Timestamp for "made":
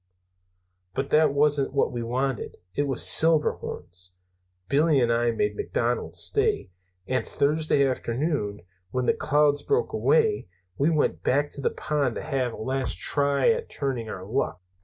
5.29-5.55